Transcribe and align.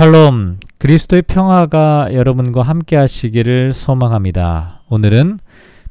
샬롬, 0.00 0.60
그리스도의 0.78 1.20
평화가 1.20 2.14
여러분과 2.14 2.62
함께 2.62 2.96
하시기를 2.96 3.74
소망합니다. 3.74 4.80
오늘은 4.88 5.40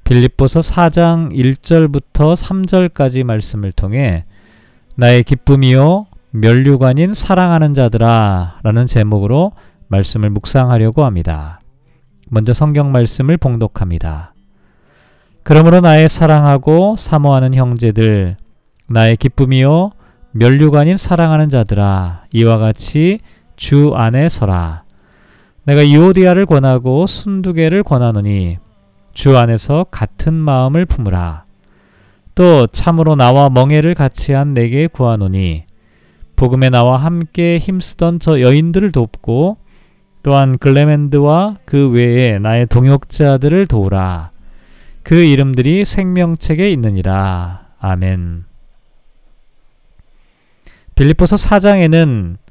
빌립보서 0.04 0.62
4장 0.62 1.32
1절부터 1.32 2.36
3절까지 2.36 3.24
말씀을 3.24 3.72
통해 3.72 4.26
나의 4.96 5.22
기쁨이요 5.22 6.08
면류관인 6.32 7.14
사랑하는 7.14 7.76
자들아 7.76 8.62
라는 8.64 8.88
제목으로 8.88 9.52
말씀을 9.90 10.32
묵상하려고 10.32 11.06
합니다. 11.06 11.62
먼저 12.30 12.56
성경 12.56 12.92
말씀을 12.92 13.38
봉독합니다. 13.38 14.34
그러므로 15.44 15.82
나의 15.82 16.10
사랑하고 16.10 16.96
사모하는 16.98 17.54
형제들 17.54 18.38
나의 18.88 19.18
기쁨이요 19.18 19.92
면류관인 20.32 20.98
사랑하는 20.98 21.50
자들아 21.50 22.24
이와 22.34 22.58
같이 22.58 23.20
주 23.60 23.92
안에 23.94 24.30
서라. 24.30 24.84
내가 25.66 25.82
이오디아를 25.82 26.46
권하고 26.46 27.06
순두개를 27.06 27.84
권하노니 27.84 28.58
주 29.14 29.38
안에서 29.38 29.86
같은 29.92 30.34
마음을 30.34 30.86
품으라. 30.86 31.44
또 32.36 32.68
참으로 32.68 33.16
나와 33.16 33.50
멍해를 33.50 33.96
같이 33.96 34.32
한 34.32 34.54
내게 34.54 34.88
구하노니 34.88 35.66
복음에 36.38 36.70
나와 36.70 36.96
함께 36.96 37.58
힘쓰던 37.58 38.20
저 38.20 38.40
여인들을 38.40 38.94
돕고 38.94 39.58
또한 40.24 40.58
글레멘드와 40.58 41.58
그 41.66 41.90
외에 41.90 42.40
나의 42.40 42.66
동역자들을 42.68 43.68
도우라. 43.68 44.32
그 45.04 45.16
이름들이 45.16 45.84
생명책에 45.84 46.72
있느니라. 46.72 47.68
아멘. 47.78 48.46
빌립보서 50.96 51.36
4장에는 51.36 52.38
어, 52.38 52.49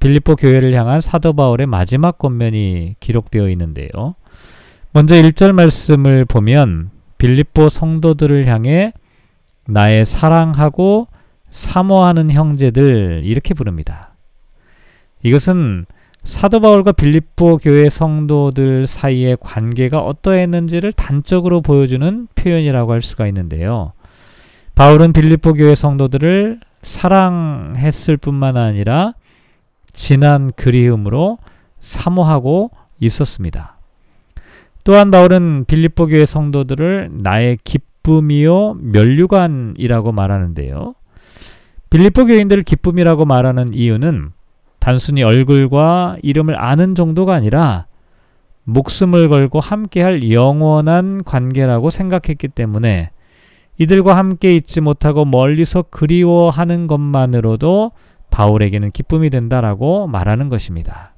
빌립보 0.00 0.36
교회를 0.36 0.72
향한 0.74 1.00
사도 1.00 1.32
바울의 1.32 1.66
마지막 1.66 2.18
권면이 2.18 2.96
기록되어 3.00 3.48
있는데요. 3.50 4.14
먼저 4.92 5.16
1절 5.16 5.52
말씀을 5.52 6.24
보면 6.24 6.90
빌립보 7.18 7.68
성도들을 7.68 8.46
향해 8.46 8.92
나의 9.66 10.04
사랑하고 10.04 11.08
사모하는 11.50 12.30
형제들 12.30 13.22
이렇게 13.24 13.54
부릅니다. 13.54 14.10
이것은 15.22 15.86
사도 16.22 16.60
바울과 16.60 16.92
빌립보 16.92 17.58
교회 17.58 17.88
성도들 17.88 18.86
사이의 18.86 19.36
관계가 19.40 20.00
어떠했는지를 20.00 20.92
단적으로 20.92 21.60
보여주는 21.60 22.28
표현이라고 22.34 22.92
할 22.92 23.02
수가 23.02 23.26
있는데요. 23.28 23.92
바울은 24.74 25.12
빌립보 25.12 25.54
교회 25.54 25.74
성도들을 25.74 26.60
사랑했을 26.82 28.16
뿐만 28.16 28.56
아니라 28.56 29.14
진한 29.94 30.52
그리움으로 30.54 31.38
사모하고 31.80 32.70
있었습니다. 33.00 33.78
또한 34.84 35.10
바울은 35.10 35.64
빌립보 35.64 36.08
교회 36.08 36.26
성도들을 36.26 37.10
나의 37.14 37.58
기쁨이요 37.64 38.74
면류관이라고 38.80 40.12
말하는데요. 40.12 40.94
빌립보 41.88 42.26
교인들을 42.26 42.62
기쁨이라고 42.64 43.24
말하는 43.24 43.72
이유는 43.72 44.32
단순히 44.78 45.22
얼굴과 45.22 46.18
이름을 46.22 46.60
아는 46.60 46.94
정도가 46.94 47.34
아니라 47.34 47.86
목숨을 48.64 49.28
걸고 49.28 49.60
함께할 49.60 50.30
영원한 50.30 51.22
관계라고 51.24 51.88
생각했기 51.88 52.48
때문에 52.48 53.10
이들과 53.78 54.16
함께 54.16 54.54
있지 54.54 54.80
못하고 54.80 55.24
멀리서 55.24 55.82
그리워하는 55.82 56.86
것만으로도 56.86 57.92
바울에게는 58.34 58.90
기쁨이 58.90 59.30
된다라고 59.30 60.08
말하는 60.08 60.48
것입니다. 60.48 61.14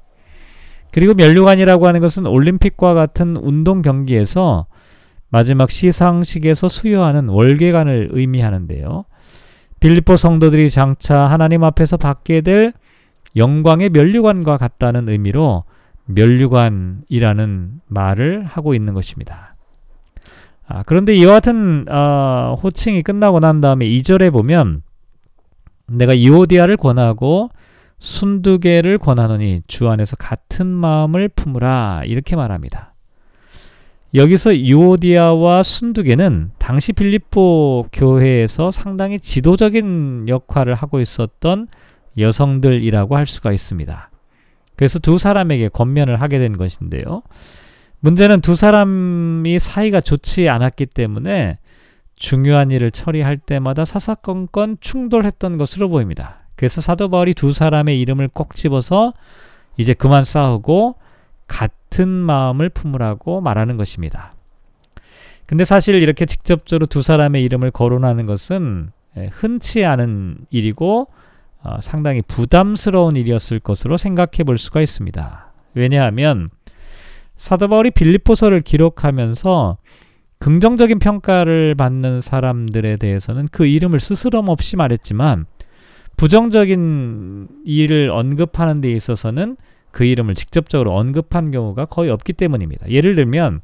그리고 0.92 1.14
면류관이라고 1.14 1.86
하는 1.86 2.00
것은 2.00 2.26
올림픽과 2.26 2.92
같은 2.92 3.36
운동 3.36 3.80
경기에서 3.80 4.66
마지막 5.30 5.70
시상식에서 5.70 6.68
수여하는 6.68 7.28
월계관을 7.28 8.10
의미하는데요. 8.12 9.06
빌립보 9.80 10.18
성도들이 10.18 10.68
장차 10.68 11.20
하나님 11.20 11.64
앞에서 11.64 11.96
받게 11.96 12.42
될 12.42 12.74
영광의 13.34 13.90
면류관과 13.90 14.58
같다는 14.58 15.08
의미로 15.08 15.64
면류관이라는 16.04 17.80
말을 17.86 18.44
하고 18.44 18.74
있는 18.74 18.92
것입니다. 18.92 19.54
아, 20.68 20.82
그런데 20.82 21.14
이와 21.14 21.34
같은 21.34 21.86
어, 21.88 22.56
호칭이 22.62 23.02
끝나고 23.02 23.40
난 23.40 23.62
다음에 23.62 23.86
2절에 23.86 24.32
보면 24.32 24.82
내가 25.88 26.14
이오디아를 26.14 26.76
권하고 26.76 27.50
순두개를 27.98 28.98
권하노니 28.98 29.62
주 29.66 29.88
안에서 29.88 30.16
같은 30.16 30.66
마음을 30.66 31.28
품으라 31.28 32.02
이렇게 32.04 32.36
말합니다. 32.36 32.94
여기서 34.14 34.52
이오디아와 34.52 35.62
순두개는 35.62 36.52
당시 36.58 36.92
빌립보 36.92 37.88
교회에서 37.92 38.70
상당히 38.70 39.18
지도적인 39.20 40.26
역할을 40.28 40.74
하고 40.74 41.00
있었던 41.00 41.68
여성들이라고 42.16 43.16
할 43.16 43.26
수가 43.26 43.52
있습니다. 43.52 44.10
그래서 44.74 44.98
두 44.98 45.18
사람에게 45.18 45.68
권면을 45.68 46.20
하게 46.20 46.38
된 46.38 46.56
것인데요. 46.56 47.22
문제는 48.00 48.40
두 48.40 48.56
사람이 48.56 49.58
사이가 49.58 50.00
좋지 50.00 50.48
않았기 50.48 50.86
때문에 50.86 51.58
중요한 52.16 52.70
일을 52.70 52.90
처리할 52.90 53.36
때마다 53.36 53.84
사사건건 53.84 54.78
충돌했던 54.80 55.58
것으로 55.58 55.88
보입니다. 55.88 56.40
그래서 56.56 56.80
사도 56.80 57.08
바울이 57.08 57.34
두 57.34 57.52
사람의 57.52 58.00
이름을 58.00 58.28
꼭 58.28 58.54
집어서 58.54 59.12
이제 59.76 59.92
그만 59.92 60.24
싸우고 60.24 60.96
같은 61.46 62.08
마음을 62.08 62.70
품으라고 62.70 63.40
말하는 63.40 63.76
것입니다. 63.76 64.34
근데 65.44 65.64
사실 65.64 65.94
이렇게 66.02 66.26
직접적으로 66.26 66.86
두 66.86 67.02
사람의 67.02 67.42
이름을 67.44 67.70
거론하는 67.70 68.26
것은 68.26 68.90
예, 69.16 69.30
흔치 69.32 69.84
않은 69.84 70.38
일이고 70.50 71.08
어, 71.62 71.80
상당히 71.80 72.22
부담스러운 72.22 73.16
일이었을 73.16 73.60
것으로 73.60 73.96
생각해 73.96 74.44
볼 74.44 74.58
수가 74.58 74.80
있습니다. 74.80 75.52
왜냐하면 75.74 76.50
사도 77.36 77.68
바울이 77.68 77.90
빌립보서를 77.90 78.62
기록하면서 78.62 79.76
긍정적인 80.38 80.98
평가를 80.98 81.74
받는 81.74 82.20
사람들에 82.20 82.96
대해서는 82.96 83.48
그 83.50 83.66
이름을 83.66 84.00
스스럼 84.00 84.48
없이 84.48 84.76
말했지만 84.76 85.46
부정적인 86.16 87.48
일을 87.64 88.10
언급하는 88.10 88.80
데 88.80 88.90
있어서는 88.92 89.56
그 89.90 90.04
이름을 90.04 90.34
직접적으로 90.34 90.94
언급한 90.94 91.50
경우가 91.50 91.86
거의 91.86 92.10
없기 92.10 92.34
때문입니다. 92.34 92.90
예를 92.90 93.14
들면 93.14 93.60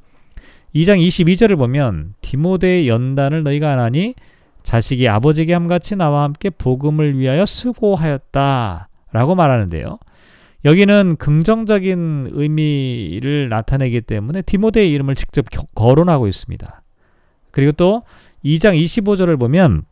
2장 0.74 1.06
22절을 1.06 1.58
보면 1.58 2.14
디모데의 2.22 2.88
연단을 2.88 3.42
너희가 3.42 3.70
안 3.72 3.78
하니 3.78 4.14
자식이 4.62 5.08
아버지에게 5.08 5.52
함같이 5.52 5.96
나와 5.96 6.22
함께 6.22 6.48
복음을 6.48 7.18
위하여 7.18 7.44
수고하였다 7.44 8.88
라고 9.12 9.34
말하는데요. 9.34 9.98
여기는 10.64 11.16
긍정적인 11.16 12.30
의미를 12.32 13.48
나타내기 13.48 14.00
때문에 14.02 14.42
디모데의 14.42 14.92
이름을 14.92 15.14
직접 15.16 15.46
거론하고 15.74 16.28
있습니다. 16.28 16.82
그리고 17.50 17.72
또 17.72 18.02
2장 18.44 18.80
25절을 18.80 19.38
보면 19.38 19.84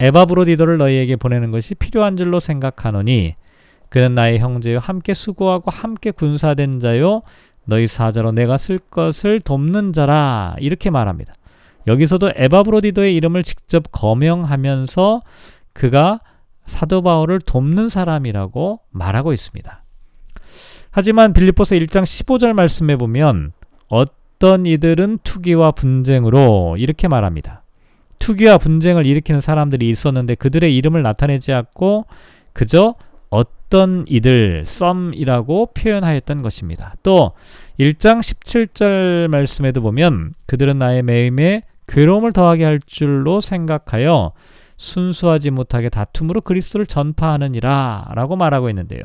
에바브로디도를 0.00 0.78
너희에게 0.78 1.16
보내는 1.16 1.50
것이 1.50 1.74
필요한 1.74 2.16
줄로 2.16 2.40
생각하노니 2.40 3.34
그는 3.88 4.14
나의 4.14 4.38
형제요 4.40 4.78
함께 4.80 5.14
수고하고 5.14 5.70
함께 5.70 6.10
군사된 6.10 6.80
자요 6.80 7.22
너희 7.64 7.86
사자로 7.86 8.32
내가 8.32 8.56
쓸 8.56 8.78
것을 8.78 9.40
돕는 9.40 9.92
자라 9.92 10.56
이렇게 10.58 10.90
말합니다. 10.90 11.32
여기서도 11.86 12.32
에바브로디도의 12.34 13.14
이름을 13.16 13.42
직접 13.42 13.84
거명하면서 13.92 15.22
그가 15.72 16.20
사도 16.66 17.02
바울을 17.02 17.40
돕는 17.40 17.88
사람이라고 17.88 18.80
말하고 18.90 19.32
있습니다. 19.32 19.84
하지만 20.90 21.32
빌립보서 21.32 21.74
1장 21.76 22.02
15절 22.02 22.52
말씀에 22.52 22.96
보면 22.96 23.52
어떤 23.88 24.66
이들은 24.66 25.18
투기와 25.24 25.72
분쟁으로 25.72 26.76
이렇게 26.78 27.08
말합니다. 27.08 27.62
투기와 28.18 28.58
분쟁을 28.58 29.04
일으키는 29.04 29.40
사람들이 29.40 29.88
있었는데 29.88 30.36
그들의 30.36 30.74
이름을 30.76 31.02
나타내지 31.02 31.52
않고 31.52 32.06
그저 32.52 32.94
어떤 33.28 34.04
이들 34.08 34.64
썸이라고 34.66 35.72
표현하였던 35.74 36.42
것입니다. 36.42 36.94
또 37.02 37.32
1장 37.80 38.20
17절 38.20 39.28
말씀에도 39.28 39.82
보면 39.82 40.34
그들은 40.46 40.78
나의 40.78 41.02
매임에 41.02 41.62
괴로움을 41.88 42.32
더하게 42.32 42.64
할 42.64 42.80
줄로 42.86 43.40
생각하여 43.40 44.32
순수하지 44.84 45.50
못하게 45.50 45.88
다툼으로 45.88 46.40
그리스도를 46.42 46.86
전파하느니라 46.86 48.12
라고 48.14 48.36
말하고 48.36 48.68
있는데요. 48.68 49.00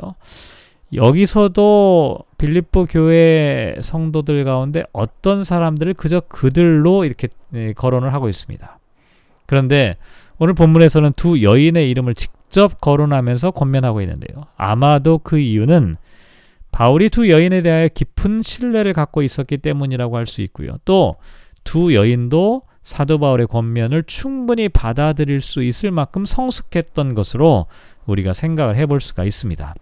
여기서도 0.93 2.19
빌립보 2.37 2.87
교회 2.87 3.75
성도들 3.81 4.43
가운데 4.43 4.83
어떤 4.91 5.43
사람들을 5.43 5.93
그저 5.93 6.19
그들로 6.21 7.05
이렇게 7.05 7.27
네, 7.49 7.73
거론을 7.73 8.13
하고 8.13 8.27
있습니다. 8.27 8.79
그런데 9.45 9.97
오늘 10.39 10.53
본문에서는 10.53 11.13
두 11.15 11.41
여인의 11.41 11.89
이름을 11.89 12.15
직접 12.15 12.81
거론하면서 12.81 13.51
권면하고 13.51 14.01
있는데요. 14.01 14.45
아마도 14.57 15.19
그 15.19 15.37
이유는 15.37 15.97
바울이 16.71 17.09
두 17.09 17.29
여인에 17.29 17.61
대하여 17.61 17.87
깊은 17.87 18.41
신뢰를 18.41 18.93
갖고 18.93 19.21
있었기 19.21 19.57
때문이라고 19.57 20.17
할 20.17 20.27
수 20.27 20.41
있고요. 20.41 20.77
또 20.85 21.15
두 21.63 21.93
여인도 21.93 22.63
사도 22.89 23.19
바울의 23.19 23.45
권면을 23.45 24.01
충분히 24.07 24.67
받아들일 24.67 25.41
수 25.41 25.61
있을 25.61 25.91
만큼 25.91 26.25
성숙했던 26.25 27.13
것으로 27.13 27.67
우리가 28.07 28.33
생각을 28.33 28.77
해볼 28.77 28.99
수가 28.99 29.25
있습니다. 29.25 29.75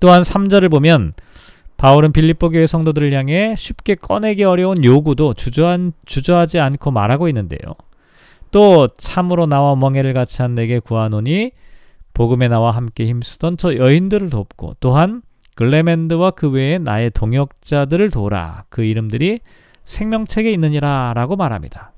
또한 0.00 0.22
3절을 0.22 0.70
보면 0.70 1.12
바울은 1.76 2.12
빌립보 2.12 2.48
교회 2.48 2.66
성도들을 2.66 3.12
향해 3.12 3.54
쉽게 3.58 3.96
꺼내기 3.96 4.42
어려운 4.42 4.82
요구도 4.82 5.34
주저한, 5.34 5.92
주저하지 6.06 6.58
않고 6.58 6.92
말하고 6.92 7.28
있는데요. 7.28 7.74
또 8.50 8.88
참으로 8.96 9.44
나와 9.44 9.76
멍해를 9.76 10.14
같이 10.14 10.40
한 10.40 10.54
내게 10.54 10.78
구하노니 10.78 11.52
복음에 12.14 12.48
나와 12.48 12.70
함께 12.70 13.06
힘쓰던 13.06 13.58
저 13.58 13.76
여인들을 13.76 14.30
돕고 14.30 14.76
또한 14.80 15.20
글레멘드와 15.56 16.30
그 16.30 16.48
외에 16.48 16.78
나의 16.78 17.10
동역자들을 17.10 18.08
도우라 18.08 18.64
그 18.70 18.82
이름들이 18.82 19.40
생명책에 19.84 20.50
있느니라 20.52 21.12
라고 21.14 21.36
말합니다. 21.36 21.92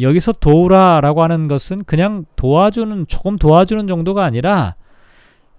여기서 0.00 0.32
도우라 0.32 1.00
라고 1.00 1.22
하는 1.22 1.48
것은 1.48 1.84
그냥 1.84 2.24
도와주는 2.36 3.06
조금 3.08 3.36
도와주는 3.36 3.86
정도가 3.86 4.24
아니라 4.24 4.74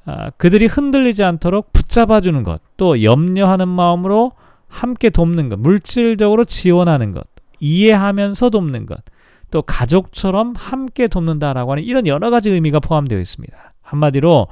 아, 0.06 0.32
그들이 0.32 0.66
흔들리지 0.66 1.24
않도록 1.24 1.74
붙잡아주는 1.74 2.42
것, 2.44 2.62
또 2.76 3.04
염려하는 3.04 3.68
마음으로 3.68 4.32
함께 4.68 5.10
돕는 5.10 5.50
것, 5.50 5.60
물질적으로 5.60 6.46
지원하는 6.46 7.12
것, 7.12 7.24
이해하면서 7.60 8.50
돕는 8.50 8.88
것, 8.88 9.00
또 9.52 9.62
가족처럼 9.62 10.54
함께 10.58 11.08
돕는다라고 11.08 11.74
하는 11.74 11.84
이런 11.84 12.08
여러 12.08 12.32
가지 12.32 12.50
의미가 12.50 12.80
포함되어 12.80 13.20
있습니다. 13.20 13.74
한마디로 13.82 14.48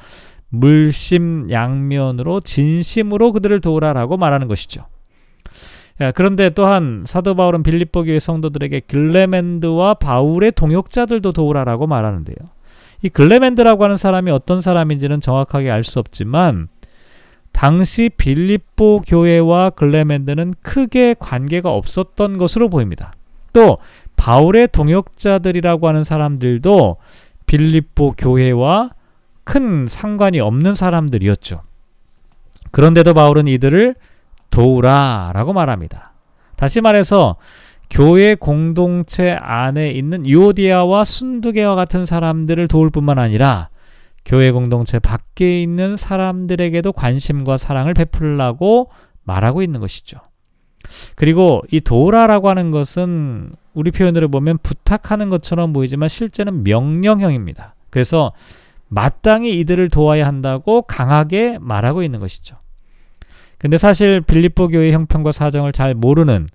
물심양면으로 0.50 2.42
진심으로 2.42 3.32
그들을 3.32 3.62
도우라라고 3.62 4.18
말하는 4.18 4.48
것이죠. 4.48 4.86
그런데 6.16 6.50
또한 6.50 7.04
사도 7.06 7.36
바울은 7.36 7.62
빌립보 7.64 8.04
교회 8.04 8.20
성도들에게 8.20 8.82
글레멘드와 8.82 9.96
바울의 9.96 10.54
동역자들도 10.54 11.34
도우라라고 11.34 11.88
말하는데요. 11.88 12.36
이 13.02 13.10
글레멘드라고 13.10 13.84
하는 13.84 13.98
사람이 13.98 14.32
어떤 14.32 14.62
사람인지는 14.62 15.20
정확하게 15.22 15.72
알 15.72 15.84
수 15.84 16.00
없지만 16.00 16.70
당시 17.52 18.10
빌립보 18.16 19.02
교회와 19.06 19.72
글레멘드는 19.72 20.54
크게 20.62 21.16
관계가 21.20 21.72
없었던 21.72 22.38
것으로 22.38 22.70
보입니다. 22.70 23.12
또 23.52 23.80
바울의 24.16 24.70
동역자들이라고 24.72 25.88
하는 25.88 26.04
사람들도 26.04 26.98
빌립보 27.46 28.14
교회와 28.18 28.92
큰 29.44 29.88
상관이 29.90 30.40
없는 30.40 30.76
사람들이었죠. 30.76 31.62
그런데도 32.72 33.14
바울은 33.14 33.48
이들을 33.48 33.96
도우라 34.50 35.32
라고 35.34 35.54
말합니다. 35.54 36.14
다시 36.56 36.82
말해서 36.82 37.38
교회 37.90 38.36
공동체 38.36 39.32
안에 39.32 39.92
있는 39.92 40.26
유오디아와 40.26 41.04
순두개와 41.04 41.76
같은 41.76 42.06
사람들을 42.06 42.68
도울 42.68 42.90
뿐만 42.90 43.18
아니라 43.18 43.70
교회 44.26 44.52
공동체 44.52 45.00
밖에 45.00 45.62
있는 45.62 45.96
사람들에게도 45.96 46.92
관심과 46.92 47.58
사랑을 47.58 47.94
베풀라고 47.94 48.90
말하고 49.24 49.64
있는 49.64 49.80
것이죠. 49.80 50.20
그리고 51.16 51.64
이 51.72 51.82
도우라라고 51.82 52.50
하는 52.50 52.72
것은 52.72 53.52
우리 53.74 53.92
표현으로 53.92 54.30
보면 54.30 54.60
부탁하는 54.62 55.30
것처럼 55.30 55.74
보이지만 55.74 56.10
실제는 56.10 56.64
명령형입니다. 56.64 57.76
그래서 57.90 58.34
마땅히 58.88 59.60
이들을 59.60 59.90
도와야 59.90 60.28
한다고 60.28 60.82
강하게 60.84 61.58
말하고 61.60 62.04
있는 62.04 62.20
것이죠. 62.20 62.58
근데 63.60 63.78
사실 63.78 64.22
빌립보 64.22 64.70
교회 64.70 64.92
형편과 64.92 65.32
사정을 65.32 65.74
잘 65.74 65.94
모르는 65.94 66.48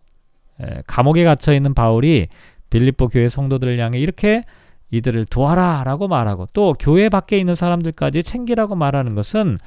감옥에 0.86 1.22
갇혀 1.24 1.52
있는 1.52 1.74
바울이 1.74 2.26
빌립보 2.70 3.08
교회 3.08 3.28
성도들을 3.28 3.78
향해 3.78 3.98
이렇게 3.98 4.42
이들을 4.90 5.26
도와라라고 5.26 6.08
말하고 6.08 6.48
또 6.52 6.74
교회 6.78 7.08
밖에 7.08 7.38
있는 7.38 7.54
사람들까지 7.54 8.22
챙기라고 8.22 8.74
말하는 8.74 9.14
것은 9.14 9.58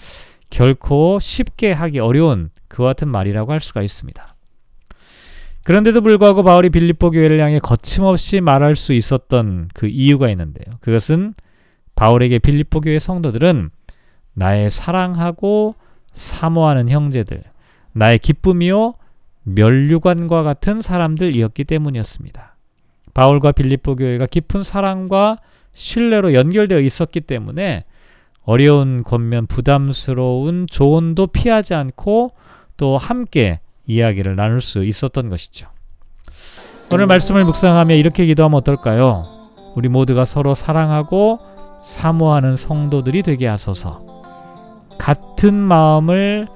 결코 0.49 1.19
쉽게 1.19 1.73
하기 1.73 1.99
어려운 1.99 2.49
그와 2.67 2.89
같은 2.89 3.09
말이라고 3.09 3.51
할 3.51 3.59
수가 3.59 3.81
있습니다. 3.81 4.27
그런데도 5.63 6.01
불구하고 6.01 6.43
바울이 6.43 6.69
빌립보 6.69 7.11
교회를 7.11 7.41
향해 7.41 7.59
거침없이 7.59 8.39
말할 8.39 8.75
수 8.77 8.93
있었던 8.93 9.69
그 9.73 9.87
이유가 9.87 10.29
있는데요. 10.29 10.65
그것은 10.79 11.33
바울에게 11.95 12.39
빌립보 12.39 12.81
교회 12.81 12.99
성도들은 12.99 13.69
나의 14.33 14.69
사랑하고 14.69 15.75
사모하는 16.17 16.89
형제들, 16.89 17.43
나의 17.93 18.19
기쁨이요 18.19 18.95
멸류관과 19.43 20.43
같은 20.43 20.81
사람들이었기 20.81 21.63
때문이었습니다. 21.63 22.55
바울과 23.13 23.53
빌립보 23.53 23.95
교회가 23.95 24.25
깊은 24.25 24.63
사랑과 24.63 25.37
신뢰로 25.73 26.33
연결되어 26.33 26.79
있었기 26.79 27.21
때문에 27.21 27.85
어려운 28.43 29.03
권면 29.03 29.47
부담스러운 29.47 30.67
조언도 30.69 31.27
피하지 31.27 31.75
않고 31.75 32.31
또 32.77 32.97
함께 32.97 33.59
이야기를 33.85 34.35
나눌 34.35 34.61
수 34.61 34.83
있었던 34.83 35.29
것이죠. 35.29 35.67
오늘 36.91 37.05
말씀을 37.05 37.43
묵상하며 37.43 37.95
이렇게 37.95 38.25
기도하면 38.25 38.57
어떨까요? 38.57 39.23
우리 39.75 39.87
모두가 39.87 40.25
서로 40.25 40.55
사랑하고 40.55 41.39
사모하는 41.81 42.55
성도들이 42.55 43.23
되게 43.23 43.47
하소서. 43.47 44.06
같은 45.07 45.53
마음을 45.53 46.47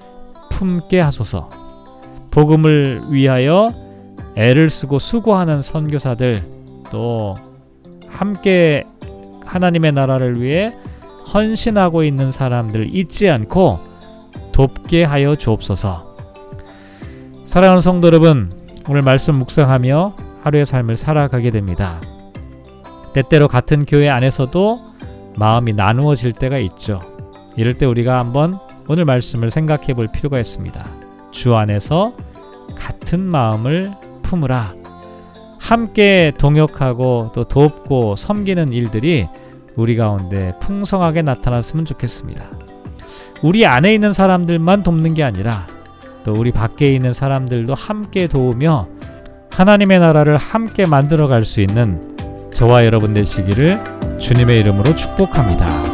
품게 0.50 1.00
하소서. 1.00 1.50
복음을 2.31 3.01
위하여 3.07 3.74
애를 4.36 4.69
쓰고 4.69 5.00
수고하는 5.00 5.62
선교사들 5.62 6.44
또 6.92 7.38
함께 8.09 8.83
하나님의 9.45 9.94
나라를 9.94 10.42
위해 10.42 10.74
헌신하고 11.33 12.03
있는 12.03 12.33
사람들 12.33 12.94
잊지 12.94 13.30
않고 13.30 13.80
돕게 14.51 15.06
하여 15.06 15.38
주옵소서. 15.38 16.18
사랑하는 17.45 17.80
성도 17.80 18.07
여러분, 18.07 18.51
오늘 18.89 19.01
말씀 19.01 19.36
묵상하며 19.36 20.15
하루의 20.44 20.65
삶을 20.65 20.97
살아가게 20.97 21.51
됩니다. 21.51 22.01
때때로 23.13 23.47
같은 23.47 23.86
교회 23.86 24.09
안에서도 24.09 24.81
마음이 25.38 25.71
나누어질 25.71 26.33
때가 26.33 26.57
있죠. 26.57 27.10
이럴 27.56 27.74
때 27.76 27.86
우리가 27.86 28.20
한번 28.20 28.56
오늘 28.88 29.06
말씀을 29.06 29.52
생각해 29.52 29.94
볼 29.94 30.08
필요가 30.12 30.40
있습니다. 30.40 30.84
주 31.31 31.56
안에서 31.56 32.14
같은 32.76 33.20
마음을 33.22 33.92
품으라. 34.24 34.74
함께 35.60 36.31
동역하고 36.38 37.31
또 37.34 37.44
돕고 37.44 38.16
섬기는 38.16 38.74
일들이 38.74 39.28
우리 39.76 39.96
가운데 39.96 40.54
풍성하게 40.60 41.22
나타났으면 41.22 41.86
좋겠습니다. 41.86 42.44
우리 43.42 43.66
안에 43.66 43.94
있는 43.94 44.12
사람들만 44.14 44.84
돕는 44.84 45.14
게 45.14 45.24
아니라 45.24 45.68
또 46.24 46.34
우리 46.34 46.52
밖에 46.52 46.94
있는 46.94 47.14
사람들도 47.14 47.74
함께 47.74 48.28
도우며 48.28 48.88
하나님의 49.52 50.00
나라를 50.00 50.38
함께 50.38 50.86
만들어 50.86 51.28
갈 51.28 51.46
수 51.46 51.62
있는 51.62 52.50
저와 52.54 52.86
여러분 52.86 53.14
되시기를 53.14 53.80
주님의 54.20 54.60
이름으로 54.60 54.94
축복합니다. 54.96 55.91